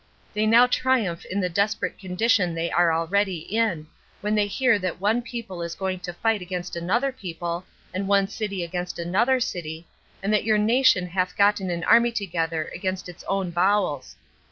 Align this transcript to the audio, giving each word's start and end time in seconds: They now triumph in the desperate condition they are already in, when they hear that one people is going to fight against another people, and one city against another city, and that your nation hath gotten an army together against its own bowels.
They 0.33 0.47
now 0.47 0.65
triumph 0.65 1.25
in 1.25 1.41
the 1.41 1.47
desperate 1.49 1.99
condition 1.99 2.55
they 2.55 2.71
are 2.71 2.91
already 2.91 3.37
in, 3.55 3.85
when 4.21 4.33
they 4.33 4.47
hear 4.47 4.79
that 4.79 4.99
one 4.99 5.21
people 5.21 5.61
is 5.61 5.75
going 5.75 5.99
to 5.99 6.11
fight 6.11 6.41
against 6.41 6.75
another 6.75 7.11
people, 7.11 7.65
and 7.93 8.07
one 8.07 8.27
city 8.27 8.63
against 8.63 8.97
another 8.97 9.39
city, 9.39 9.85
and 10.23 10.33
that 10.33 10.43
your 10.43 10.57
nation 10.57 11.05
hath 11.05 11.37
gotten 11.37 11.69
an 11.69 11.83
army 11.83 12.11
together 12.11 12.71
against 12.73 13.09
its 13.09 13.23
own 13.25 13.51
bowels. 13.51 14.15